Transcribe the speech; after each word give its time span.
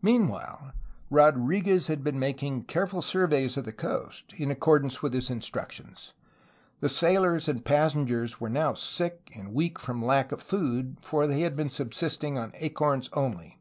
Meanwhile 0.00 0.74
Rodrfguez 1.10 1.88
had 1.88 2.04
been 2.04 2.20
making 2.20 2.66
careful 2.66 3.02
surveys 3.02 3.56
of 3.56 3.64
the 3.64 3.72
coast, 3.72 4.32
in 4.36 4.48
accordance 4.48 5.02
with 5.02 5.12
his 5.12 5.28
instructions. 5.28 6.12
The 6.78 6.88
sailors 6.88 7.48
and 7.48 7.64
passengers 7.64 8.40
were 8.40 8.48
now 8.48 8.74
sick 8.74 9.28
and 9.34 9.52
weak 9.52 9.80
from 9.80 10.04
lack 10.04 10.30
of 10.30 10.40
food, 10.40 10.98
for 11.02 11.26
they 11.26 11.40
had 11.40 11.56
been 11.56 11.68
subsisting 11.68 12.38
on 12.38 12.52
acorns 12.54 13.10
only. 13.12 13.58